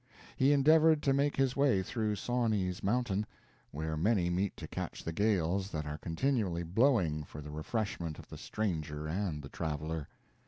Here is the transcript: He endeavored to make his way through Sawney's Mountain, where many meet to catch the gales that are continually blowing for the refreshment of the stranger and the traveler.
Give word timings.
He 0.35 0.51
endeavored 0.51 1.03
to 1.03 1.13
make 1.13 1.35
his 1.35 1.55
way 1.55 1.83
through 1.83 2.15
Sawney's 2.15 2.81
Mountain, 2.81 3.27
where 3.69 3.95
many 3.95 4.31
meet 4.31 4.57
to 4.57 4.67
catch 4.67 5.03
the 5.03 5.13
gales 5.13 5.69
that 5.69 5.85
are 5.85 5.99
continually 5.99 6.63
blowing 6.63 7.23
for 7.23 7.39
the 7.39 7.51
refreshment 7.51 8.17
of 8.17 8.27
the 8.27 8.37
stranger 8.39 9.05
and 9.05 9.43
the 9.43 9.49
traveler. 9.49 10.07